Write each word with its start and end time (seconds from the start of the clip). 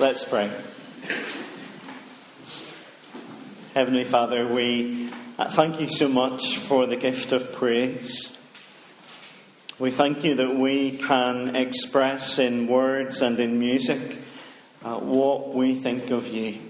Let's 0.00 0.22
pray. 0.22 0.48
Heavenly 3.74 4.04
Father, 4.04 4.46
we 4.46 5.10
uh, 5.36 5.50
thank 5.50 5.80
you 5.80 5.88
so 5.88 6.08
much 6.08 6.58
for 6.58 6.86
the 6.86 6.94
gift 6.94 7.32
of 7.32 7.52
praise. 7.54 8.40
We 9.80 9.90
thank 9.90 10.22
you 10.22 10.36
that 10.36 10.54
we 10.54 10.98
can 10.98 11.56
express 11.56 12.38
in 12.38 12.68
words 12.68 13.22
and 13.22 13.40
in 13.40 13.58
music 13.58 14.18
uh, 14.84 15.00
what 15.00 15.52
we 15.52 15.74
think 15.74 16.12
of 16.12 16.28
you. 16.28 16.60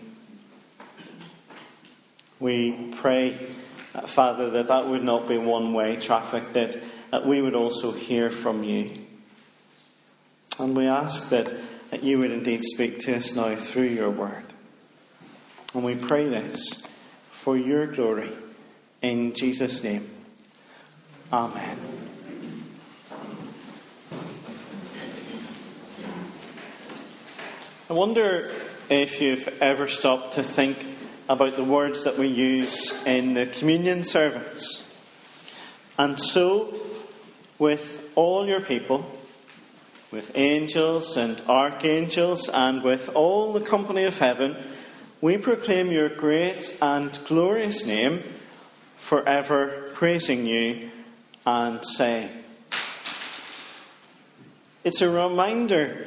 We 2.41 2.95
pray, 2.97 3.39
uh, 3.95 4.07
Father, 4.07 4.49
that 4.49 4.69
that 4.69 4.89
would 4.89 5.05
not 5.05 5.29
be 5.29 5.37
one 5.37 5.75
way 5.75 5.97
traffic, 5.97 6.55
that, 6.55 6.79
that 7.11 7.27
we 7.27 7.43
would 7.43 7.55
also 7.55 7.93
hear 7.93 8.31
from 8.31 8.65
you. 8.65 8.91
And 10.59 10.75
we 10.75 10.87
ask 10.87 11.29
that 11.29 11.53
that 11.91 12.03
you 12.03 12.19
would 12.19 12.31
indeed 12.31 12.63
speak 12.63 13.01
to 13.01 13.17
us 13.17 13.35
now 13.35 13.55
through 13.57 13.85
your 13.85 14.11
word. 14.11 14.45
And 15.75 15.85
we 15.85 15.95
pray 15.95 16.29
this 16.29 16.87
for 17.31 17.57
your 17.57 17.87
glory 17.87 18.33
in 19.03 19.35
Jesus' 19.35 19.83
name. 19.83 20.09
Amen. 21.33 21.79
I 27.91 27.95
wonder 27.95 28.51
if 28.91 29.21
you've 29.21 29.49
ever 29.63 29.89
stopped 29.89 30.35
to 30.35 30.43
think 30.43 30.77
about 31.29 31.55
the 31.55 31.65
words 31.65 32.05
that 32.05 32.19
we 32.19 32.27
use 32.27 33.05
in 33.07 33.35
the 33.35 33.47
communion 33.47 34.05
service. 34.05 34.85
And 35.99 36.19
so, 36.19 36.75
with 37.59 38.11
all 38.15 38.47
your 38.47 38.61
people, 38.61 39.18
with 40.11 40.37
angels 40.37 41.17
and 41.17 41.41
archangels, 41.49 42.49
and 42.49 42.83
with 42.83 43.09
all 43.15 43.53
the 43.53 43.61
company 43.61 44.05
of 44.05 44.19
heaven, 44.19 44.57
we 45.21 45.37
proclaim 45.37 45.91
your 45.91 46.09
great 46.09 46.77
and 46.81 47.19
glorious 47.27 47.87
name, 47.87 48.23
forever 48.97 49.91
praising 49.95 50.47
you 50.47 50.91
and 51.47 51.85
saying, 51.85 52.31
It's 54.85 55.03
a 55.03 55.11
reminder 55.11 56.07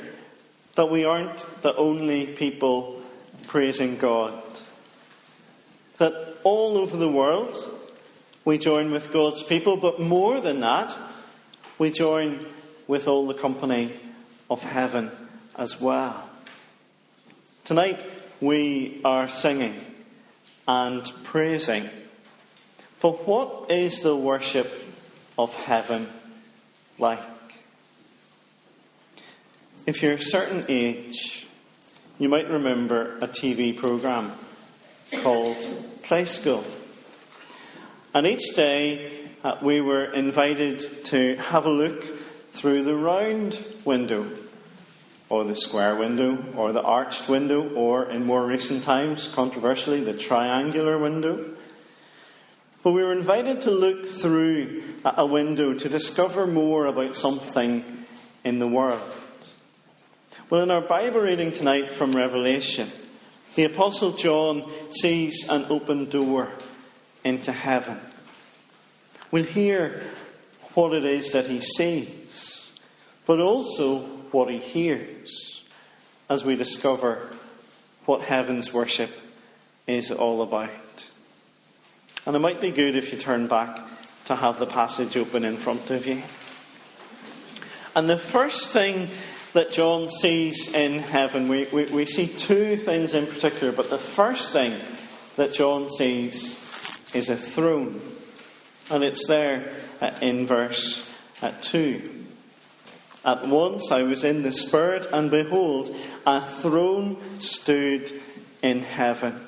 that 0.76 0.90
we 0.90 1.04
aren't 1.04 1.46
the 1.62 1.76
only 1.76 2.28
people 2.28 3.02
praising 3.48 3.98
God. 3.98 4.34
That 5.98 6.38
all 6.44 6.78
over 6.78 6.98
the 6.98 7.10
world 7.10 7.56
we 8.46 8.58
join 8.58 8.92
with 8.92 9.14
God's 9.14 9.44
people, 9.44 9.78
but 9.78 10.00
more 10.00 10.40
than 10.40 10.62
that, 10.62 10.98
we 11.78 11.92
join 11.92 12.46
with 12.88 13.08
all 13.08 13.28
the 13.28 13.34
company 13.34 13.94
of 14.50 14.64
heaven 14.64 15.12
as 15.56 15.80
well. 15.80 16.30
Tonight 17.64 18.04
we 18.42 19.00
are 19.06 19.30
singing 19.30 19.76
and 20.68 21.12
praising. 21.24 21.90
But 23.02 23.28
what 23.28 23.72
is 23.72 24.02
the 24.02 24.16
worship 24.16 24.72
of 25.38 25.56
heaven 25.56 26.08
like? 27.00 27.22
If 29.86 30.02
you're 30.02 30.14
a 30.14 30.22
certain 30.22 30.66
age, 30.70 31.48
you 32.20 32.30
might 32.30 32.50
remember 32.50 33.18
a 33.18 33.28
TV 33.28 33.76
program 33.76 34.32
called 35.24 35.58
Play 36.04 36.26
School. 36.26 36.64
And 38.14 38.28
each 38.28 38.56
day 38.56 39.30
uh, 39.44 39.58
we 39.62 39.82
were 39.82 40.06
invited 40.06 41.06
to 41.06 41.36
have 41.38 41.66
a 41.66 41.72
look 41.72 42.06
through 42.52 42.84
the 42.84 42.96
round 42.96 43.64
window, 43.86 44.30
or 45.30 45.44
the 45.44 45.56
square 45.56 45.96
window, 45.96 46.46
or 46.56 46.72
the 46.72 46.82
arched 46.82 47.30
window, 47.30 47.70
or 47.74 48.10
in 48.10 48.26
more 48.26 48.46
recent 48.46 48.84
times, 48.84 49.28
controversially, 49.30 50.04
the 50.04 50.14
triangular 50.14 50.98
window. 50.98 51.44
But 52.84 52.92
we 52.92 53.04
were 53.04 53.14
invited 53.14 53.62
to 53.62 53.72
look 53.72 54.06
through 54.06 54.84
a 55.06 55.26
window 55.26 55.74
to 55.74 55.90
discover 55.90 56.48
more 56.48 56.86
about 56.86 57.16
something 57.16 58.06
in 58.44 58.60
the 58.60 58.68
world. 58.68 59.02
Well, 60.50 60.64
in 60.64 60.72
our 60.72 60.82
Bible 60.82 61.22
reading 61.22 61.52
tonight 61.52 61.92
from 61.92 62.12
Revelation, 62.12 62.90
the 63.56 63.64
Apostle 63.66 64.12
John 64.12 64.70
sees 64.92 65.48
an 65.50 65.66
open 65.70 66.10
door 66.10 66.52
into 67.24 67.52
heaven. 67.52 68.00
We'll 69.32 69.44
hear 69.44 70.04
what 70.74 70.94
it 70.94 71.06
is 71.06 71.32
that 71.32 71.48
he 71.48 71.60
sees, 71.60 72.80
but 73.26 73.40
also 73.40 74.00
what 74.32 74.50
he 74.50 74.58
hears 74.58 75.64
as 76.30 76.44
we 76.44 76.56
discover 76.56 77.30
what 78.06 78.22
heaven's 78.22 78.74
worship 78.74 79.12
is 79.88 80.12
all 80.12 80.42
about. 80.42 80.70
And 82.26 82.36
it 82.36 82.40
might 82.40 82.62
be 82.62 82.72
good 82.72 82.96
if 82.96 83.12
you 83.12 83.18
turn 83.18 83.48
back 83.48 83.80
to 84.26 84.36
have 84.36 84.60
the 84.60 84.66
passage 84.66 85.18
open 85.18 85.44
in 85.44 85.58
front 85.58 85.90
of 85.90 86.06
you. 86.08 86.22
And 87.96 88.10
the 88.10 88.18
first 88.18 88.72
thing 88.72 89.10
that 89.54 89.72
John 89.72 90.10
sees 90.10 90.74
in 90.74 91.00
heaven, 91.00 91.50
we, 91.50 91.66
we, 91.66 91.86
we 91.86 92.06
see 92.06 92.28
two 92.28 92.78
things 92.78 93.14
in 93.14 93.28
particular, 93.28 93.74
but 93.74 93.90
the 93.90 93.98
first 93.98 94.54
thing 94.54 94.80
that 95.36 95.52
John 95.52 95.90
sees 95.90 96.58
is 97.14 97.30
a 97.30 97.36
throne. 97.36 98.00
And 98.90 99.04
it's 99.04 99.28
there 99.28 99.74
in 100.22 100.46
verse 100.46 101.12
uh, 101.42 101.52
2. 101.62 102.26
At 103.24 103.48
once 103.48 103.92
I 103.92 104.02
was 104.04 104.24
in 104.24 104.42
the 104.42 104.52
Spirit, 104.52 105.06
and 105.14 105.30
behold, 105.30 105.96
a 106.26 106.42
throne 106.42 107.18
stood 107.40 108.12
in 108.62 108.82
heaven. 108.82 109.40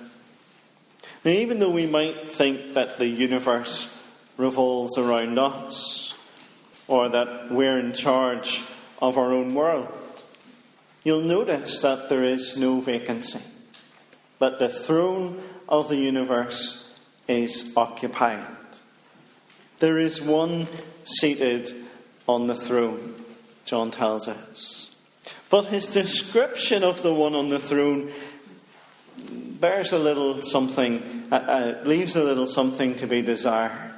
Now, 1.25 1.31
even 1.31 1.59
though 1.59 1.71
we 1.71 1.87
might 1.87 2.27
think 2.27 2.73
that 2.73 2.97
the 2.97 3.07
universe 3.07 3.89
revolves 4.37 4.97
around 4.97 5.39
us, 5.39 6.13
or 6.87 7.09
that 7.09 7.51
we're 7.51 7.79
in 7.79 7.93
charge 7.93 8.61
of 9.01 9.17
our 9.17 9.33
own 9.33 9.55
world, 9.55 9.87
you'll 11.03 11.21
notice 11.21 11.79
that 11.79 12.09
there 12.09 12.23
is 12.23 12.57
no 12.57 12.79
vacancy, 12.79 13.39
that 14.39 14.59
the 14.59 14.69
throne 14.69 15.41
of 15.67 15.89
the 15.89 15.97
universe 15.97 16.93
is 17.27 17.73
occupied. 17.75 18.45
There 19.83 19.97
is 19.97 20.21
one 20.21 20.69
seated 21.03 21.69
on 22.25 22.47
the 22.47 22.55
throne, 22.55 23.21
John 23.65 23.91
tells 23.91 24.29
us. 24.29 24.95
But 25.49 25.65
his 25.65 25.87
description 25.87 26.85
of 26.85 27.03
the 27.03 27.13
one 27.13 27.35
on 27.35 27.49
the 27.49 27.59
throne 27.59 28.13
bears 29.59 29.91
a 29.91 29.99
little 29.99 30.41
something, 30.41 31.27
uh, 31.29 31.35
uh, 31.35 31.81
leaves 31.83 32.15
a 32.15 32.23
little 32.23 32.47
something 32.47 32.95
to 32.95 33.07
be 33.07 33.21
desired. 33.21 33.91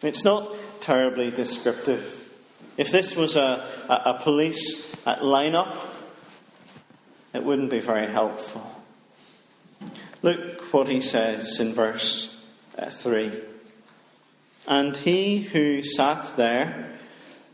It's 0.00 0.24
not 0.24 0.50
terribly 0.80 1.30
descriptive. 1.30 2.32
If 2.78 2.90
this 2.90 3.14
was 3.14 3.36
a, 3.36 3.68
a, 3.90 4.12
a 4.12 4.20
police 4.22 4.94
uh, 5.06 5.16
lineup, 5.16 5.76
it 7.34 7.44
wouldn't 7.44 7.70
be 7.70 7.80
very 7.80 8.10
helpful. 8.10 8.82
Look 10.22 10.72
what 10.72 10.88
he 10.88 11.02
says 11.02 11.60
in 11.60 11.74
verse 11.74 12.42
uh, 12.78 12.88
3. 12.88 13.51
And 14.66 14.96
he 14.96 15.38
who 15.40 15.82
sat 15.82 16.36
there 16.36 16.92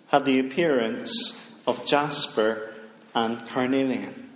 had 0.09 0.25
the 0.25 0.39
appearance 0.39 1.61
of 1.67 1.87
jasper 1.87 2.75
and 3.15 3.47
carnelian. 3.49 4.31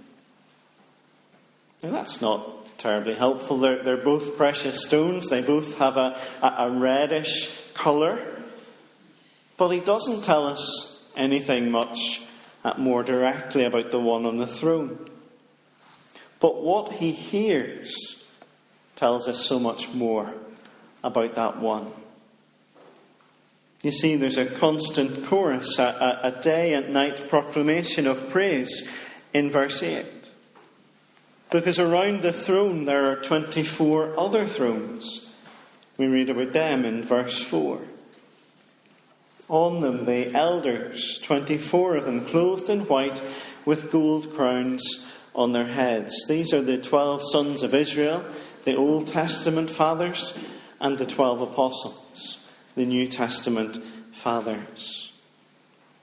Now, 1.83 1.91
that's 1.91 2.21
not 2.21 2.79
terribly 2.79 3.15
helpful. 3.15 3.59
They're, 3.59 3.83
they're 3.83 3.97
both 3.97 4.37
precious 4.37 4.85
stones, 4.85 5.29
they 5.29 5.43
both 5.43 5.79
have 5.79 5.97
a, 5.97 6.21
a, 6.43 6.71
reddish 6.71 7.71
colour. 7.75 8.21
But 9.57 9.69
he 9.69 9.81
doesn't 9.81 10.25
tell 10.25 10.47
us 10.47 11.11
anything 11.17 11.71
much 11.71 12.23
uh, 12.65 12.75
more 12.79 13.03
directly 13.03 13.65
about 13.65 13.91
the 13.91 14.01
one 14.01 14.27
on 14.27 14.39
the 14.39 14.47
throne. 14.47 15.09
But 16.41 16.63
what 16.63 16.95
he 16.95 17.13
hears 17.13 18.27
tells 18.97 19.29
us 19.29 19.45
so 19.45 19.59
much 19.59 19.93
more 19.95 20.35
about 21.05 21.35
that 21.35 21.61
one. 21.61 21.93
You 23.83 23.91
see, 23.91 24.15
there's 24.15 24.37
a 24.37 24.47
constant 24.47 25.27
chorus, 25.27 25.77
a, 25.81 26.21
a, 26.23 26.41
day 26.41 26.73
and 26.73 26.93
night 26.93 27.29
proclamation 27.29 28.07
of 28.07 28.31
praise 28.31 28.89
in 29.35 29.51
verse 29.51 29.83
8. 29.83 30.07
Because 31.51 31.81
around 31.81 32.23
the 32.23 32.33
throne 32.33 32.85
there 32.85 33.11
are 33.11 33.17
24 33.17 34.19
other 34.19 34.47
thrones. 34.47 35.35
We 35.99 36.07
read 36.07 36.31
about 36.31 36.53
them 36.53 36.85
in 36.85 37.03
verse 37.03 37.43
4. 37.43 37.81
On 39.49 39.81
them 39.81 40.05
the 40.05 40.33
elders, 40.33 41.19
24 41.25 41.97
of 41.97 42.05
them, 42.05 42.25
clothed 42.25 42.71
in 42.71 42.87
white, 42.87 43.21
with 43.65 43.91
gold 43.91 44.33
crowns 44.35 45.11
on 45.35 45.53
their 45.53 45.67
heads. 45.67 46.25
These 46.29 46.55
are 46.55 46.63
the 46.63 46.79
12 46.79 47.23
sons 47.33 47.63
of 47.65 47.75
Israel, 47.75 48.25
the 48.65 48.77
Old 48.77 49.09
Testament 49.09 49.71
fathers, 49.71 50.39
and 50.81 50.97
the 50.99 51.07
12 51.07 51.43
apostles 51.43 52.02
the 52.75 52.87
New 52.87 53.09
Testament 53.09 53.83
fathers. 54.13 55.13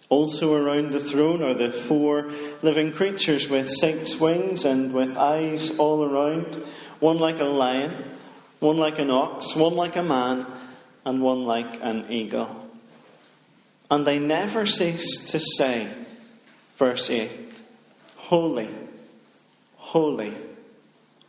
Also 0.10 0.56
around 0.56 0.92
the 0.92 1.00
throne 1.00 1.44
are 1.44 1.54
the 1.54 1.72
four 1.72 2.32
living 2.64 2.92
creatures 2.92 3.48
with 3.48 3.70
six 3.70 4.20
wings 4.20 4.66
and 4.66 4.92
with 4.94 5.16
eyes 5.16 5.78
all 5.78 6.04
around, 6.04 6.64
one 7.00 7.20
like 7.20 7.40
a 7.40 7.44
lion, 7.44 8.04
one 8.60 8.78
like 8.78 8.98
an 8.98 9.12
ox, 9.12 9.56
one 9.56 9.76
like 9.76 9.96
a 9.96 10.04
man, 10.04 10.46
and 11.06 11.22
one 11.22 11.46
like 11.46 11.80
an 11.82 12.12
eagle. 12.12 12.68
And 13.92 14.06
they 14.06 14.20
never 14.20 14.66
cease 14.66 15.32
to 15.32 15.40
say, 15.40 15.88
verse 16.78 17.10
8, 17.10 17.30
Holy, 18.18 18.70
holy, 19.78 20.34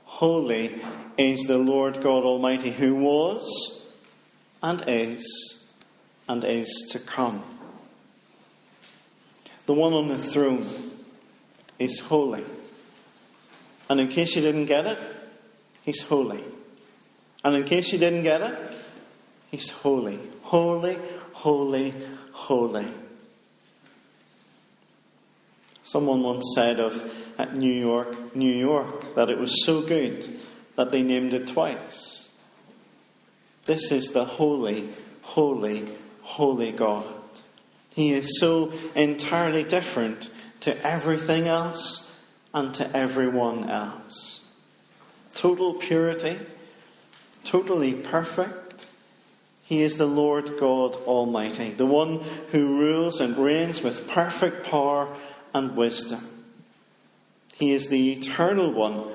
holy 0.04 0.82
is 1.16 1.40
the 1.42 1.58
Lord 1.58 2.02
God 2.02 2.24
Almighty, 2.24 2.70
who 2.70 2.94
was, 2.96 3.79
and 4.62 4.82
is, 4.86 5.72
and 6.28 6.44
is 6.44 6.88
to 6.92 6.98
come. 6.98 7.42
The 9.66 9.74
one 9.74 9.92
on 9.92 10.08
the 10.08 10.18
throne 10.18 10.66
is 11.78 12.00
holy. 12.00 12.44
And 13.88 14.00
in 14.00 14.08
case 14.08 14.36
you 14.36 14.42
didn't 14.42 14.66
get 14.66 14.86
it, 14.86 14.98
he's 15.82 16.06
holy. 16.06 16.44
And 17.42 17.56
in 17.56 17.64
case 17.64 17.92
you 17.92 17.98
didn't 17.98 18.22
get 18.22 18.42
it, 18.42 18.76
he's 19.50 19.70
holy. 19.70 20.18
Holy, 20.42 20.98
holy, 21.32 21.94
holy. 22.32 22.86
Someone 25.84 26.22
once 26.22 26.52
said 26.54 26.78
of 26.78 27.12
at 27.38 27.56
New 27.56 27.72
York, 27.72 28.36
New 28.36 28.52
York, 28.52 29.14
that 29.14 29.30
it 29.30 29.38
was 29.38 29.64
so 29.64 29.80
good 29.80 30.26
that 30.76 30.90
they 30.90 31.02
named 31.02 31.32
it 31.32 31.48
twice. 31.48 32.19
This 33.66 33.92
is 33.92 34.12
the 34.12 34.24
holy, 34.24 34.90
holy, 35.22 35.88
holy 36.22 36.72
God. 36.72 37.04
He 37.94 38.12
is 38.12 38.38
so 38.38 38.72
entirely 38.94 39.64
different 39.64 40.30
to 40.60 40.86
everything 40.86 41.48
else 41.48 42.16
and 42.54 42.72
to 42.74 42.96
everyone 42.96 43.68
else. 43.68 44.46
Total 45.34 45.74
purity, 45.74 46.38
totally 47.44 47.92
perfect. 47.94 48.86
He 49.64 49.82
is 49.82 49.98
the 49.98 50.06
Lord 50.06 50.58
God 50.58 50.96
Almighty, 50.96 51.70
the 51.70 51.86
one 51.86 52.20
who 52.50 52.78
rules 52.78 53.20
and 53.20 53.36
reigns 53.36 53.82
with 53.82 54.08
perfect 54.08 54.66
power 54.66 55.14
and 55.54 55.76
wisdom. 55.76 56.26
He 57.54 57.72
is 57.72 57.88
the 57.88 58.12
eternal 58.12 58.72
one 58.72 59.06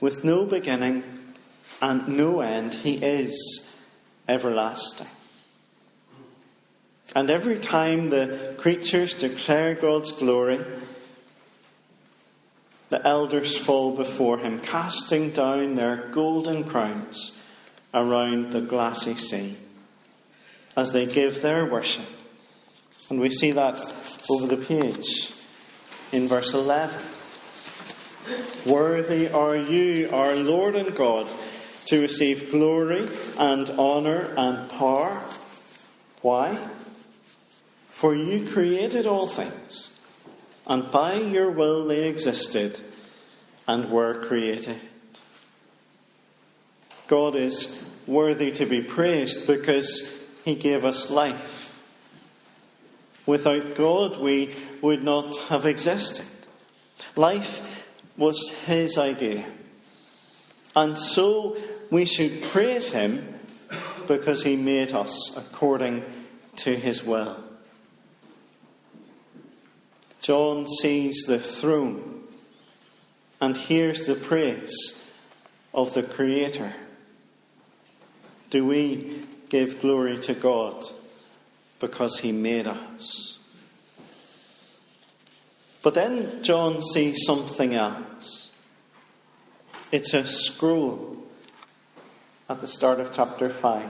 with 0.00 0.24
no 0.24 0.44
beginning 0.44 1.02
and 1.80 2.08
no 2.08 2.40
end. 2.40 2.74
He 2.74 2.94
is 2.94 3.61
everlasting. 4.28 5.06
And 7.14 7.30
every 7.30 7.58
time 7.58 8.10
the 8.10 8.54
creatures 8.56 9.14
declare 9.14 9.74
God's 9.74 10.12
glory, 10.12 10.60
the 12.88 13.06
elders 13.06 13.56
fall 13.56 13.96
before 13.96 14.38
him, 14.38 14.60
casting 14.60 15.30
down 15.30 15.74
their 15.74 16.08
golden 16.10 16.64
crowns 16.64 17.40
around 17.94 18.52
the 18.52 18.60
glassy 18.60 19.14
sea 19.14 19.56
as 20.76 20.92
they 20.92 21.06
give 21.06 21.42
their 21.42 21.66
worship. 21.66 22.04
And 23.10 23.20
we 23.20 23.30
see 23.30 23.50
that 23.52 23.78
over 24.30 24.46
the 24.46 24.64
page 24.64 25.32
in 26.12 26.28
verse 26.28 26.54
11. 26.54 26.98
Worthy 28.64 29.28
are 29.28 29.56
you, 29.56 30.08
our 30.12 30.34
Lord 30.36 30.76
and 30.76 30.94
God, 30.94 31.30
to 31.86 32.00
receive 32.00 32.50
glory 32.50 33.08
and 33.38 33.70
honour 33.70 34.32
and 34.36 34.68
power. 34.70 35.22
Why? 36.20 36.58
For 37.90 38.14
you 38.14 38.48
created 38.50 39.06
all 39.06 39.26
things, 39.26 39.98
and 40.66 40.90
by 40.90 41.14
your 41.14 41.50
will 41.50 41.86
they 41.86 42.08
existed 42.08 42.80
and 43.66 43.90
were 43.90 44.24
created. 44.26 44.80
God 47.08 47.36
is 47.36 47.84
worthy 48.06 48.50
to 48.52 48.66
be 48.66 48.82
praised 48.82 49.46
because 49.46 50.24
he 50.44 50.54
gave 50.54 50.84
us 50.84 51.10
life. 51.10 51.72
Without 53.26 53.74
God, 53.76 54.18
we 54.18 54.54
would 54.80 55.04
not 55.04 55.36
have 55.48 55.66
existed. 55.66 56.26
Life 57.16 57.86
was 58.16 58.52
his 58.66 58.98
idea. 58.98 59.44
And 60.74 60.98
so 60.98 61.56
we 61.92 62.06
should 62.06 62.42
praise 62.44 62.90
him 62.90 63.22
because 64.08 64.42
he 64.42 64.56
made 64.56 64.92
us 64.92 65.36
according 65.36 66.02
to 66.56 66.74
his 66.74 67.04
will. 67.04 67.36
John 70.20 70.66
sees 70.66 71.24
the 71.26 71.38
throne 71.38 72.22
and 73.42 73.56
hears 73.56 74.06
the 74.06 74.14
praise 74.14 75.10
of 75.74 75.92
the 75.94 76.02
Creator. 76.02 76.72
Do 78.50 78.66
we 78.66 79.24
give 79.48 79.80
glory 79.80 80.18
to 80.20 80.34
God 80.34 80.84
because 81.80 82.18
He 82.18 82.30
made 82.32 82.66
us? 82.66 83.38
But 85.82 85.94
then 85.94 86.44
John 86.44 86.80
sees 86.82 87.24
something 87.26 87.74
else. 87.74 88.54
It's 89.90 90.14
a 90.14 90.26
scroll 90.26 91.21
at 92.48 92.60
the 92.60 92.66
start 92.66 93.00
of 93.00 93.14
chapter 93.14 93.48
5. 93.48 93.88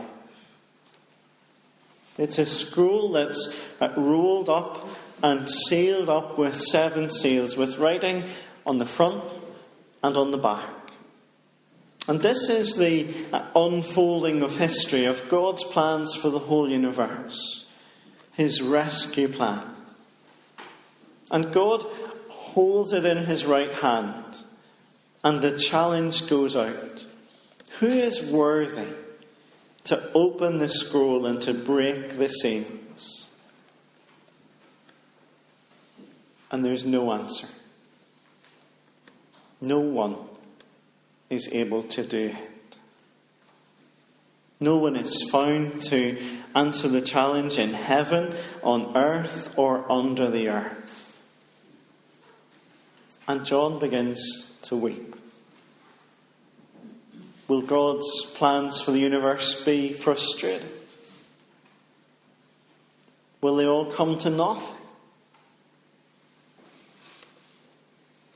It's 2.19 2.39
a 2.39 2.47
scroll 2.47 3.13
that's 3.13 3.61
uh, 3.81 3.93
rolled 3.97 4.49
up 4.49 4.87
and 5.23 5.49
sealed 5.49 6.09
up 6.09 6.37
with 6.37 6.61
seven 6.61 7.11
seals, 7.11 7.57
with 7.57 7.79
writing 7.79 8.25
on 8.67 8.79
the 8.79 8.87
front 8.87 9.33
and 10.03 10.17
on 10.17 10.31
the 10.31 10.39
back. 10.39 10.69
And 12.09 12.21
this 12.21 12.51
is 12.51 12.77
the 12.77 13.07
uh, 13.33 13.47
unfolding 13.55 14.43
of 14.43 14.57
history 14.57 15.05
of 15.05 15.29
God's 15.29 15.63
plans 15.65 16.15
for 16.15 16.31
the 16.31 16.41
whole 16.41 16.69
universe, 16.69 17.71
his 18.33 18.61
rescue 18.61 19.29
plan. 19.29 19.63
And 21.31 21.53
God 21.53 21.83
holds 22.29 22.93
it 22.93 23.07
in 23.07 23.25
his 23.25 23.47
right 23.47 23.73
hand, 23.73 24.25
and 25.25 25.41
the 25.41 25.57
challenge 25.57 26.29
goes 26.29 26.57
out. 26.57 27.07
Who 27.83 27.89
is 27.89 28.31
worthy 28.31 28.95
to 29.85 30.11
open 30.15 30.59
the 30.59 30.69
scroll 30.71 31.27
and 31.27 31.43
to 31.43 31.53
break 31.53 32.17
the 32.17 32.29
seals? 32.29 32.83
and 36.53 36.63
there's 36.63 36.85
no 36.85 37.13
answer. 37.13 37.49
No 39.61 39.81
one 39.81 40.17
is 41.31 41.49
able 41.53 41.83
to 41.85 42.05
do 42.05 42.27
it. 42.37 42.77
No 44.61 44.77
one 44.77 44.95
is 44.95 45.29
found 45.31 45.83
to 45.85 46.23
answer 46.55 46.89
the 46.89 47.01
challenge 47.01 47.59
in 47.59 47.73
heaven, 47.73 48.37
on 48.63 48.97
earth, 48.97 49.59
or 49.59 49.91
under 49.91 50.31
the 50.31 50.51
earth. 50.51 51.21
And 53.27 53.45
John 53.45 53.79
begins 53.81 54.59
to 54.65 54.77
weep. 54.77 55.17
Will 57.53 57.61
God's 57.61 58.33
plans 58.35 58.81
for 58.81 58.93
the 58.93 58.99
universe 58.99 59.63
be 59.63 59.93
frustrated? 59.93 60.73
Will 63.43 63.57
they 63.57 63.67
all 63.67 63.93
come 63.93 64.17
to 64.21 64.31
nothing? 64.31 64.75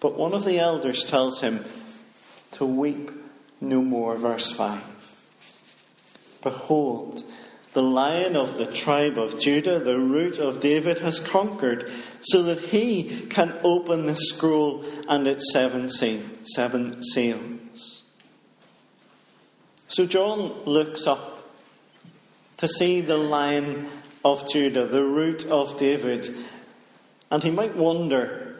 But 0.01 0.19
one 0.19 0.35
of 0.35 0.45
the 0.45 0.59
elders 0.59 1.03
tells 1.05 1.41
him 1.41 1.65
to 2.53 2.67
weep 2.67 3.11
no 3.59 3.81
more. 3.81 4.19
Verse 4.19 4.53
5. 4.53 4.83
Behold, 6.43 7.25
the 7.73 7.83
lion 7.83 8.37
of 8.37 8.59
the 8.59 8.71
tribe 8.71 9.17
of 9.17 9.41
Judah, 9.41 9.79
the 9.79 9.99
root 9.99 10.37
of 10.37 10.61
David, 10.61 10.99
has 10.99 11.27
conquered, 11.27 11.91
so 12.21 12.43
that 12.43 12.61
he 12.61 13.27
can 13.31 13.59
open 13.63 14.05
the 14.05 14.15
scroll 14.15 14.85
and 15.09 15.27
its 15.27 15.51
seven, 15.55 15.89
seals. 15.89 17.66
So 19.97 20.05
John 20.05 20.53
looks 20.67 21.07
up 21.07 21.49
to 22.59 22.69
see 22.69 23.01
the 23.01 23.17
lion 23.17 23.89
of 24.23 24.47
Judah, 24.53 24.87
the 24.87 25.03
root 25.03 25.47
of 25.47 25.79
David, 25.79 26.29
and 27.31 27.43
he 27.43 27.51
might 27.51 27.75
wonder 27.75 28.57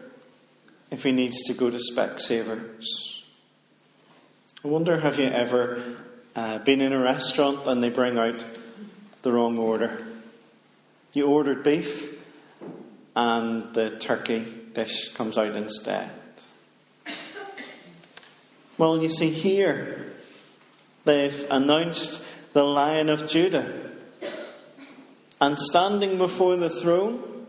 if 0.89 1.03
he 1.03 1.11
needs 1.11 1.43
to 1.43 1.53
go 1.53 1.69
to 1.69 1.77
Specsavers. 1.77 2.87
I 4.65 4.67
wonder 4.67 4.99
have 4.99 5.19
you 5.19 5.27
ever 5.27 5.97
uh, 6.35 6.57
been 6.57 6.81
in 6.81 6.95
a 6.95 6.99
restaurant 6.99 7.67
and 7.67 7.83
they 7.83 7.89
bring 7.89 8.17
out 8.17 8.43
the 9.21 9.31
wrong 9.31 9.59
order? 9.59 10.07
You 11.13 11.27
ordered 11.27 11.63
beef 11.63 12.19
and 13.15 13.75
the 13.75 13.91
turkey 13.91 14.43
dish 14.73 15.13
comes 15.13 15.37
out 15.37 15.55
instead. 15.55 16.09
Well, 18.79 19.03
you 19.03 19.11
see, 19.11 19.29
here 19.29 20.06
they've 21.07 21.47
announced 21.49 22.27
the 22.53 22.63
Lion 22.63 23.09
of 23.09 23.27
Judah. 23.27 23.91
And 25.41 25.57
standing 25.57 26.17
before 26.17 26.55
the 26.55 26.69
throne 26.69 27.47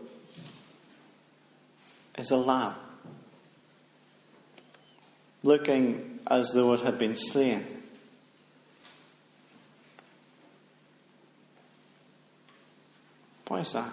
is 2.17 2.31
a 2.31 2.37
lamb 2.37 2.75
looking 5.43 6.19
as 6.27 6.51
though 6.51 6.73
it 6.73 6.81
had 6.81 6.97
been 6.97 7.15
slain. 7.15 7.65
Why 13.47 13.59
is 13.61 13.73
that? 13.73 13.91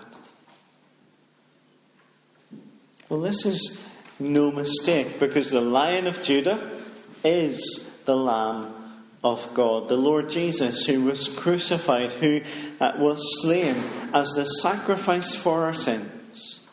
Well, 3.09 3.21
this 3.21 3.47
is 3.47 3.89
no 4.19 4.51
mistake 4.51 5.19
because 5.19 5.51
the 5.51 5.61
Lion 5.61 6.07
of 6.07 6.23
Judah 6.23 6.83
is 7.25 8.03
the 8.05 8.17
Lamb 8.17 8.76
of 9.33 9.55
God, 9.55 9.89
the 9.89 9.97
Lord 9.97 10.31
Jesus, 10.31 10.87
who 10.87 11.03
was 11.03 11.29
crucified, 11.29 12.13
who 12.13 12.43
uh, 12.81 12.93
was 12.99 13.21
slain 13.43 13.75
as 14.15 14.29
the 14.31 14.45
sacrifice 14.45 15.35
for 15.35 15.65
our 15.65 15.75
sins, 15.75 16.69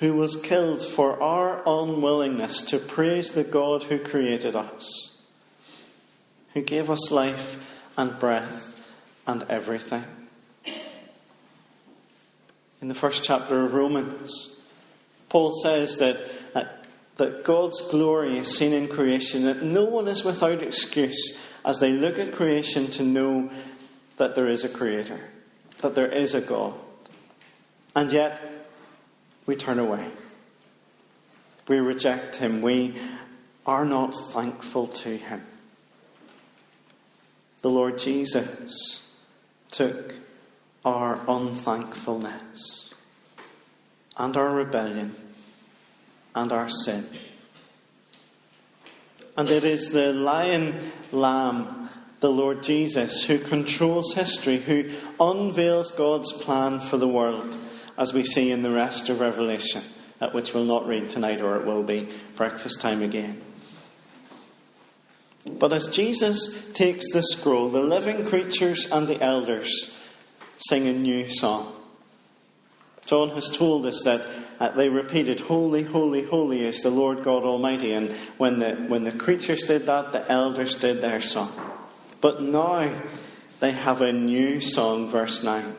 who 0.00 0.14
was 0.14 0.42
killed 0.42 0.84
for 0.84 1.22
our 1.22 1.62
unwillingness 1.64 2.62
to 2.62 2.78
praise 2.78 3.30
the 3.30 3.44
God 3.44 3.84
who 3.84 3.98
created 3.98 4.56
us, 4.56 5.22
who 6.54 6.62
gave 6.62 6.90
us 6.90 7.10
life 7.12 7.64
and 7.96 8.18
breath 8.18 8.84
and 9.26 9.44
everything. 9.48 10.04
In 12.82 12.88
the 12.88 12.94
first 12.94 13.22
chapter 13.22 13.64
of 13.64 13.74
Romans, 13.74 14.60
Paul 15.28 15.52
says 15.62 15.96
that, 15.98 16.20
that, 17.16 17.44
God's 17.44 17.90
glory 17.90 18.38
is 18.38 18.56
seen 18.56 18.72
in 18.72 18.88
creation, 18.88 19.44
that 19.44 19.62
no 19.62 19.84
one 19.84 20.08
is 20.08 20.24
without 20.24 20.62
excuse 20.62 21.42
as 21.64 21.78
they 21.78 21.92
look 21.92 22.18
at 22.18 22.34
creation 22.34 22.86
to 22.92 23.02
know 23.02 23.50
that 24.16 24.34
there 24.34 24.46
is 24.46 24.64
a 24.64 24.68
creator, 24.68 25.20
that 25.78 25.94
there 25.94 26.10
is 26.10 26.34
a 26.34 26.40
God. 26.40 26.74
And 27.94 28.12
yet, 28.12 28.40
we 29.46 29.56
turn 29.56 29.78
away. 29.78 30.06
We 31.68 31.80
reject 31.80 32.36
him. 32.36 32.62
We 32.62 32.94
are 33.64 33.84
not 33.84 34.14
thankful 34.32 34.88
to 34.88 35.16
him. 35.16 35.42
The 37.62 37.70
Lord 37.70 37.98
Jesus 37.98 39.18
took 39.70 40.14
our 40.84 41.20
unthankfulness 41.26 42.94
and 44.16 44.36
our 44.36 44.50
rebellion 44.50 45.16
and 46.36 46.52
our 46.52 46.68
sin. 46.68 47.04
And 49.36 49.50
it 49.50 49.64
is 49.64 49.90
the 49.90 50.12
lion 50.12 50.92
lamb, 51.10 51.90
the 52.20 52.30
Lord 52.30 52.62
Jesus, 52.62 53.24
who 53.24 53.38
controls 53.38 54.14
history, 54.14 54.58
who 54.58 54.90
unveils 55.18 55.90
God's 55.90 56.32
plan 56.32 56.88
for 56.88 56.96
the 56.96 57.08
world, 57.08 57.56
as 57.98 58.12
we 58.12 58.24
see 58.24 58.50
in 58.50 58.62
the 58.62 58.70
rest 58.70 59.08
of 59.08 59.20
Revelation, 59.20 59.82
at 60.20 60.32
which 60.32 60.54
we'll 60.54 60.64
not 60.64 60.86
read 60.86 61.10
tonight, 61.10 61.40
or 61.40 61.56
it 61.56 61.66
will 61.66 61.82
be 61.82 62.08
breakfast 62.36 62.80
time 62.80 63.02
again. 63.02 63.42
But 65.46 65.72
as 65.72 65.88
Jesus 65.88 66.72
takes 66.72 67.04
the 67.12 67.22
scroll, 67.22 67.68
the 67.68 67.82
living 67.82 68.26
creatures 68.26 68.90
and 68.90 69.06
the 69.06 69.22
elders 69.22 69.96
sing 70.68 70.88
a 70.88 70.92
new 70.92 71.28
song. 71.28 71.72
John 73.06 73.30
has 73.30 73.48
told 73.56 73.86
us 73.86 74.02
that 74.04 74.28
uh, 74.58 74.70
they 74.70 74.88
repeated, 74.88 75.40
Holy, 75.40 75.84
holy, 75.84 76.24
holy 76.24 76.64
is 76.64 76.82
the 76.82 76.90
Lord 76.90 77.22
God 77.22 77.44
Almighty. 77.44 77.92
And 77.92 78.12
when 78.36 78.58
the, 78.58 78.74
when 78.74 79.04
the 79.04 79.12
creatures 79.12 79.62
did 79.62 79.86
that, 79.86 80.12
the 80.12 80.30
elders 80.30 80.74
did 80.74 81.00
their 81.00 81.20
song. 81.20 81.52
But 82.20 82.42
now 82.42 83.00
they 83.60 83.72
have 83.72 84.00
a 84.00 84.12
new 84.12 84.60
song, 84.60 85.08
verse 85.10 85.44
9. 85.44 85.76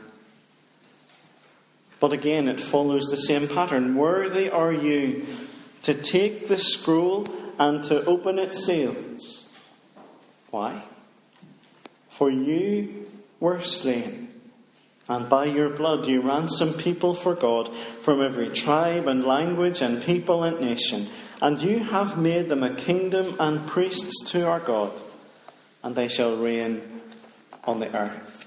But 2.00 2.14
again, 2.14 2.48
it 2.48 2.62
follows 2.62 3.08
the 3.08 3.18
same 3.18 3.48
pattern. 3.48 3.96
Worthy 3.96 4.50
are 4.50 4.74
you 4.74 5.26
to 5.82 5.94
take 5.94 6.48
the 6.48 6.58
scroll 6.58 7.28
and 7.60 7.84
to 7.86 8.06
open 8.06 8.40
its 8.40 8.64
seals. 8.64 9.52
Why? 10.52 10.84
For 12.10 12.30
you 12.30 13.10
were 13.40 13.62
slain 13.62 14.27
and 15.10 15.30
by 15.30 15.46
your 15.46 15.70
blood 15.70 16.08
you 16.08 16.22
ransom 16.22 16.74
people 16.74 17.16
for 17.16 17.34
God 17.34 17.74
from 18.02 18.22
every 18.22 18.50
tribe 18.50 19.08
and 19.08 19.24
language 19.24 19.82
and 19.82 20.04
people 20.04 20.44
and 20.44 20.60
nation. 20.60 21.08
And 21.42 21.62
you 21.62 21.80
have 21.80 22.18
made 22.18 22.50
them 22.50 22.64
a 22.64 22.74
kingdom 22.74 23.36
and 23.40 23.66
priests 23.68 24.32
to 24.32 24.48
our 24.48 24.60
God, 24.60 24.92
and 25.84 25.96
they 25.96 26.08
shall 26.08 26.36
reign 26.36 27.02
on 27.64 27.80
the 27.80 27.96
earth. 27.96 28.44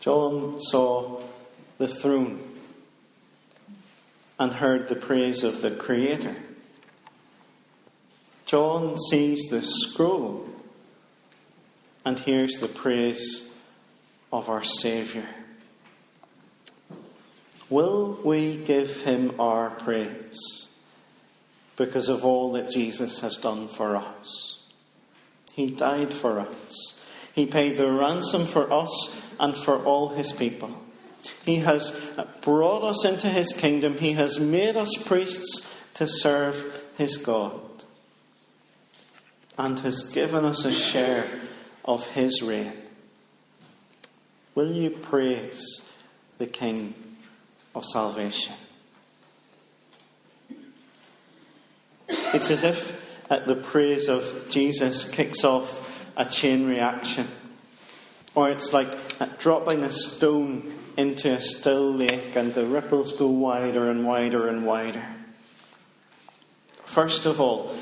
John 0.00 0.60
saw 0.60 1.20
the 1.78 1.88
throne 1.88 2.40
and 4.38 4.52
heard 4.52 4.88
the 4.88 4.96
praise 4.96 5.42
of 5.42 5.60
the 5.60 5.72
Creator. 5.72 6.36
John 8.46 8.96
sees 9.10 9.50
the 9.50 9.62
scroll 9.62 10.48
and 12.04 12.18
hears 12.18 12.58
the 12.58 12.68
praise 12.68 13.54
of 14.32 14.48
our 14.48 14.62
Saviour. 14.64 15.24
Will 17.70 18.18
we 18.24 18.56
give 18.56 19.02
him 19.02 19.38
our 19.38 19.70
praise 19.70 20.78
because 21.76 22.08
of 22.08 22.24
all 22.24 22.52
that 22.52 22.70
Jesus 22.70 23.20
has 23.20 23.36
done 23.36 23.68
for 23.68 23.96
us? 23.96 24.66
He 25.52 25.70
died 25.70 26.14
for 26.14 26.40
us. 26.40 27.00
He 27.34 27.46
paid 27.46 27.76
the 27.76 27.90
ransom 27.90 28.46
for 28.46 28.72
us 28.72 29.20
and 29.38 29.56
for 29.56 29.84
all 29.84 30.10
his 30.10 30.32
people. 30.32 30.82
He 31.44 31.56
has 31.56 31.98
brought 32.42 32.84
us 32.84 33.04
into 33.04 33.28
his 33.28 33.52
kingdom. 33.52 33.98
He 33.98 34.12
has 34.14 34.40
made 34.40 34.76
us 34.76 34.90
priests 35.06 35.74
to 35.94 36.08
serve 36.08 36.82
his 36.96 37.16
God 37.16 37.60
and 39.56 39.78
has 39.80 40.10
given 40.12 40.44
us 40.44 40.64
a 40.64 40.72
share 40.72 41.26
of 41.88 42.06
his 42.08 42.42
reign. 42.42 42.70
Will 44.54 44.70
you 44.70 44.90
praise 44.90 45.90
the 46.36 46.46
King 46.46 46.92
of 47.74 47.86
salvation? 47.86 48.52
It's 52.10 52.50
as 52.50 52.62
if 52.62 53.30
uh, 53.30 53.38
the 53.38 53.54
praise 53.54 54.06
of 54.06 54.48
Jesus 54.50 55.10
kicks 55.10 55.44
off 55.44 56.06
a 56.14 56.26
chain 56.26 56.68
reaction. 56.68 57.26
Or 58.34 58.50
it's 58.50 58.74
like 58.74 59.38
dropping 59.38 59.82
a 59.82 59.90
stone 59.90 60.74
into 60.98 61.32
a 61.32 61.40
still 61.40 61.90
lake 61.90 62.36
and 62.36 62.52
the 62.52 62.66
ripples 62.66 63.16
go 63.16 63.28
wider 63.28 63.90
and 63.90 64.06
wider 64.06 64.46
and 64.46 64.66
wider. 64.66 65.06
First 66.84 67.24
of 67.24 67.40
all, 67.40 67.74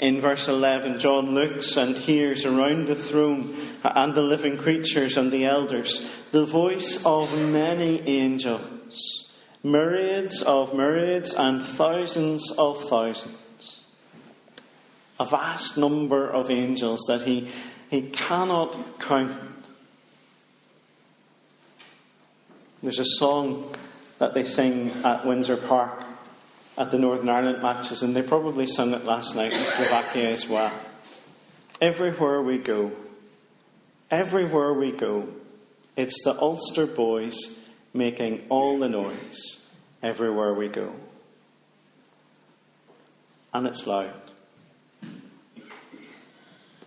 in 0.00 0.18
verse 0.18 0.48
11, 0.48 0.98
John 0.98 1.34
looks 1.34 1.76
and 1.76 1.94
hears 1.94 2.46
around 2.46 2.86
the 2.86 2.96
throne 2.96 3.54
and 3.84 4.14
the 4.14 4.22
living 4.22 4.56
creatures 4.56 5.18
and 5.18 5.30
the 5.30 5.44
elders 5.44 6.10
the 6.32 6.46
voice 6.46 7.04
of 7.04 7.36
many 7.50 8.00
angels, 8.06 9.30
myriads 9.62 10.42
of 10.42 10.72
myriads 10.72 11.34
and 11.34 11.62
thousands 11.62 12.50
of 12.56 12.88
thousands. 12.88 13.84
A 15.18 15.26
vast 15.26 15.76
number 15.76 16.30
of 16.30 16.50
angels 16.50 17.00
that 17.08 17.22
he, 17.22 17.48
he 17.90 18.02
cannot 18.02 19.00
count. 19.00 19.34
There's 22.82 23.00
a 23.00 23.04
song 23.04 23.74
that 24.18 24.32
they 24.32 24.44
sing 24.44 24.92
at 25.04 25.26
Windsor 25.26 25.56
Park 25.56 26.04
at 26.80 26.90
the 26.90 26.98
Northern 26.98 27.28
Ireland 27.28 27.62
matches, 27.62 28.00
and 28.00 28.16
they 28.16 28.22
probably 28.22 28.66
sung 28.66 28.94
it 28.94 29.04
last 29.04 29.36
night 29.36 29.52
in 29.52 29.58
Slovakia 29.58 30.30
as 30.30 30.48
well. 30.48 30.72
Everywhere 31.78 32.40
we 32.40 32.56
go, 32.56 32.92
everywhere 34.10 34.72
we 34.72 34.90
go, 34.90 35.28
it's 35.94 36.16
the 36.24 36.40
Ulster 36.40 36.86
boys 36.86 37.36
making 37.92 38.46
all 38.48 38.78
the 38.78 38.88
noise 38.88 39.68
everywhere 40.02 40.54
we 40.54 40.68
go. 40.68 40.94
And 43.52 43.66
it's 43.66 43.86
loud. 43.86 44.14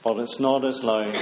But 0.03 0.17
it's 0.17 0.39
not 0.39 0.65
as 0.65 0.83
loud 0.83 1.15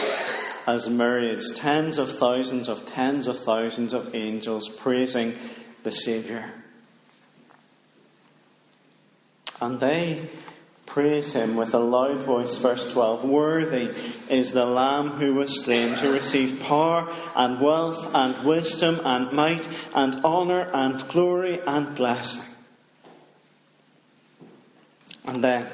as 0.66 0.88
myriads, 0.88 1.56
tens 1.56 1.98
of 1.98 2.18
thousands 2.18 2.70
of 2.70 2.86
tens 2.88 3.28
of 3.28 3.38
thousands 3.40 3.92
of 3.92 4.16
angels 4.16 4.70
praising 4.70 5.36
the 5.84 5.92
Saviour. 5.92 6.61
And 9.62 9.80
they 9.80 10.28
praise 10.88 11.32
him 11.34 11.56
with 11.56 11.74
a 11.74 11.80
loud 11.80 12.20
voice. 12.20 12.58
Verse 12.58 12.92
12 12.92 13.24
Worthy 13.24 13.96
is 14.30 14.52
the 14.52 14.66
Lamb 14.66 15.12
who 15.12 15.36
was 15.36 15.64
slain 15.64 15.96
to 16.00 16.12
receive 16.12 16.60
power 16.62 17.10
and 17.36 17.62
wealth 17.62 18.14
and 18.14 18.44
wisdom 18.46 19.00
and 19.06 19.32
might 19.32 19.68
and 19.94 20.16
honour 20.26 20.70
and 20.74 21.08
glory 21.08 21.62
and 21.66 21.96
blessing. 21.96 22.44
And 25.26 25.44
then, 25.44 25.68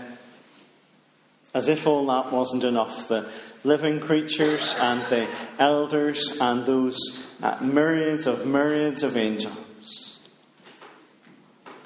as 1.54 1.68
if 1.68 1.88
all 1.88 2.06
that 2.08 2.32
wasn't 2.32 2.64
enough, 2.64 3.08
the 3.08 3.28
living 3.64 4.00
creatures 4.00 4.76
and 4.82 5.02
the 5.04 5.28
elders 5.58 6.38
and 6.40 6.66
those 6.66 6.98
uh, 7.42 7.58
myriads 7.62 8.28
of 8.28 8.46
myriads 8.46 9.02
of 9.02 9.18
angels 9.18 9.67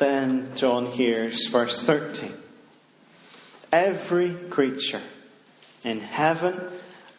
then 0.01 0.49
John 0.55 0.87
hears 0.87 1.45
verse 1.47 1.79
13. 1.83 2.33
Every 3.71 4.33
creature 4.49 5.01
in 5.83 6.01
heaven 6.01 6.59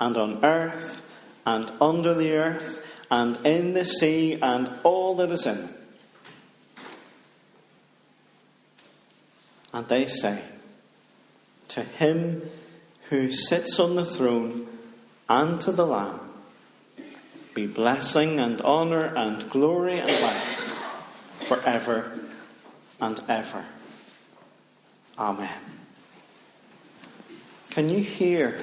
and 0.00 0.16
on 0.16 0.44
earth 0.44 1.00
and 1.46 1.70
under 1.80 2.12
the 2.12 2.32
earth 2.32 2.84
and 3.08 3.38
in 3.46 3.72
the 3.74 3.84
sea 3.84 4.36
and 4.42 4.68
all 4.82 5.14
that 5.16 5.30
is 5.30 5.46
in 5.46 5.58
them. 5.58 5.74
And 9.72 9.86
they 9.86 10.06
say, 10.06 10.42
To 11.68 11.82
him 11.84 12.42
who 13.10 13.30
sits 13.30 13.78
on 13.78 13.94
the 13.94 14.04
throne 14.04 14.66
and 15.28 15.60
to 15.60 15.70
the 15.70 15.86
Lamb 15.86 16.18
be 17.54 17.68
blessing 17.68 18.40
and 18.40 18.60
honour 18.60 19.14
and 19.14 19.48
glory 19.50 20.00
and 20.00 20.10
life 20.10 21.46
forever 21.46 22.12
and 23.02 23.20
ever. 23.28 23.64
Amen. 25.18 25.58
Can 27.70 27.90
you 27.90 27.98
hear 27.98 28.58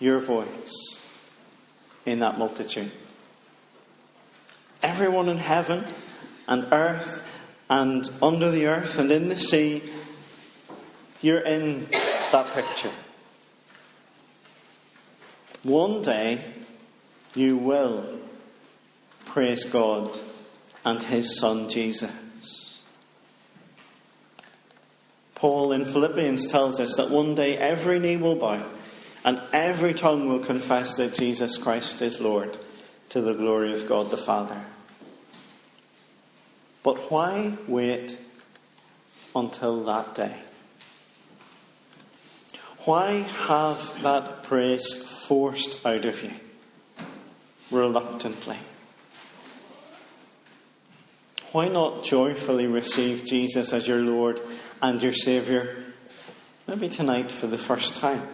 your 0.00 0.18
voice 0.18 1.06
in 2.04 2.18
that 2.18 2.38
multitude? 2.38 2.90
Everyone 4.82 5.28
in 5.28 5.38
heaven 5.38 5.84
and 6.48 6.66
earth 6.72 7.26
and 7.70 8.10
under 8.20 8.50
the 8.50 8.66
earth 8.66 8.98
and 8.98 9.12
in 9.12 9.28
the 9.28 9.36
sea, 9.36 9.82
you're 11.22 11.46
in 11.46 11.86
that 12.32 12.52
picture. 12.52 12.90
One 15.62 16.02
day, 16.02 16.44
you 17.36 17.56
will 17.56 18.18
praise 19.24 19.64
God 19.66 20.18
and 20.84 21.00
His 21.00 21.38
Son 21.38 21.70
Jesus. 21.70 22.21
Paul 25.42 25.72
in 25.72 25.86
Philippians 25.86 26.46
tells 26.52 26.78
us 26.78 26.94
that 26.94 27.10
one 27.10 27.34
day 27.34 27.58
every 27.58 27.98
knee 27.98 28.16
will 28.16 28.36
bow 28.36 28.64
and 29.24 29.40
every 29.52 29.92
tongue 29.92 30.28
will 30.28 30.38
confess 30.38 30.94
that 30.98 31.16
Jesus 31.16 31.58
Christ 31.58 32.00
is 32.00 32.20
Lord 32.20 32.56
to 33.08 33.20
the 33.20 33.34
glory 33.34 33.74
of 33.74 33.88
God 33.88 34.12
the 34.12 34.16
Father. 34.16 34.62
But 36.84 37.10
why 37.10 37.54
wait 37.66 38.16
until 39.34 39.82
that 39.82 40.14
day? 40.14 40.36
Why 42.84 43.22
have 43.22 44.00
that 44.04 44.44
praise 44.44 45.02
forced 45.26 45.84
out 45.84 46.04
of 46.04 46.22
you 46.22 46.34
reluctantly? 47.72 48.58
Why 51.50 51.66
not 51.66 52.04
joyfully 52.04 52.68
receive 52.68 53.24
Jesus 53.24 53.72
as 53.72 53.88
your 53.88 54.02
Lord 54.02 54.40
and 54.82 55.00
your 55.00 55.12
Saviour, 55.12 55.76
maybe 56.66 56.88
tonight 56.88 57.30
for 57.30 57.46
the 57.46 57.56
first 57.56 57.96
time? 57.96 58.26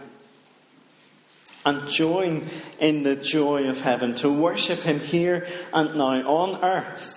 And 1.67 1.89
join 1.91 2.49
in 2.81 3.03
the 3.03 3.15
joy 3.15 3.69
of 3.69 3.83
heaven 3.83 4.15
to 4.17 4.33
worship 4.33 4.81
Him 4.81 5.01
here 5.01 5.47
and 5.73 5.95
now 5.97 6.27
on 6.27 6.65
earth 6.65 7.17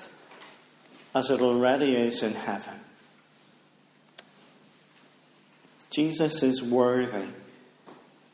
as 1.15 1.29
it 1.29 1.39
already 1.39 1.95
is 1.95 2.21
in 2.21 2.33
heaven. 2.33 2.73
Jesus 5.89 6.43
is 6.43 6.61
worthy 6.61 7.27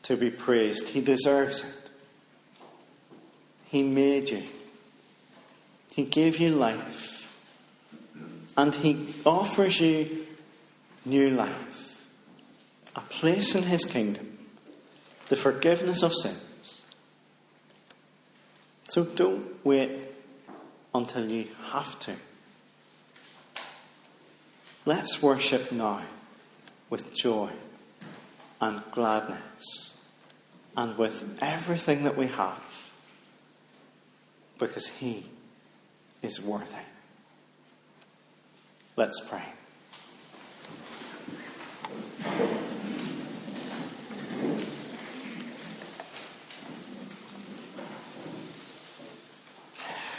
to 0.04 0.16
be 0.16 0.30
praised. 0.30 0.88
He 0.88 1.00
deserves 1.00 1.60
it. 1.60 1.90
He 3.66 3.82
made 3.82 4.28
you. 4.30 4.42
He 5.92 6.04
gave 6.04 6.38
you 6.38 6.54
life. 6.54 7.28
And 8.56 8.74
He 8.74 9.06
offers 9.26 9.80
you 9.80 10.26
new 11.08 11.30
life. 11.30 11.52
A 12.96 13.00
place 13.00 13.54
in 13.54 13.64
His 13.64 13.84
kingdom. 13.84 14.38
The 15.28 15.36
forgiveness 15.36 16.02
of 16.02 16.12
sins. 16.14 16.82
So 18.88 19.04
don't 19.04 19.64
wait 19.64 19.98
until 20.94 21.30
you 21.30 21.48
have 21.70 21.98
to. 22.00 22.14
Let's 24.86 25.22
worship 25.22 25.70
now 25.70 26.02
with 26.88 27.14
joy 27.14 27.50
and 28.60 28.82
gladness 28.90 30.00
and 30.76 30.96
with 30.96 31.38
everything 31.42 32.04
that 32.04 32.16
we 32.16 32.28
have 32.28 32.64
because 34.58 34.86
He 34.86 35.26
is 36.22 36.40
worthy. 36.40 36.86
Let's 38.96 39.20
pray. 39.28 39.44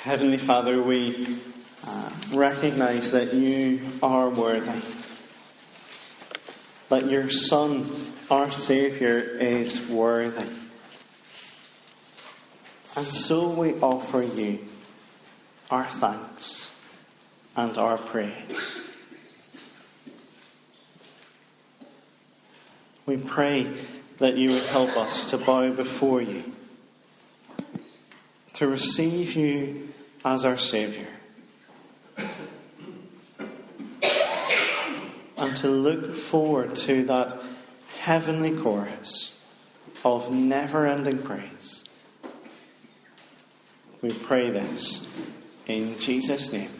Heavenly 0.10 0.40
Father, 0.40 0.82
we 0.82 1.38
uh, 1.86 2.10
recognize 2.34 3.12
that 3.12 3.36
you 3.36 3.80
are 4.02 4.28
worthy. 4.28 4.82
That 6.90 7.12
your 7.12 7.30
Son, 7.30 7.88
our 8.32 8.50
Saviour, 8.50 9.20
is 9.20 9.88
worthy. 9.88 10.50
And 12.98 13.06
so 13.06 13.50
we 13.50 13.76
offer 13.76 14.24
you 14.24 14.66
our 15.70 15.86
thanks 15.86 16.82
and 17.56 17.78
our 17.78 18.00
praise. 18.00 18.82
We 23.06 23.18
pray 23.18 23.72
that 24.18 24.38
you 24.38 24.54
would 24.54 24.66
help 24.66 24.98
us 24.98 25.30
to 25.30 25.38
bow 25.38 25.70
before 25.70 26.24
you, 26.24 26.52
to 28.54 28.68
receive 28.68 29.36
you 29.36 29.90
as 30.24 30.46
our 30.46 30.58
Saviour 30.58 31.08
and 35.40 35.56
to 35.56 35.70
look 35.70 36.16
forward 36.16 36.76
to 36.76 37.06
that 37.06 37.34
heavenly 38.00 38.56
chorus 38.56 39.44
of 40.04 40.32
never 40.32 40.86
ending 40.86 41.20
praise. 41.20 41.86
We 44.02 44.12
pray 44.12 44.50
this 44.50 45.12
in 45.66 45.98
Jesus' 45.98 46.52
name. 46.52 46.79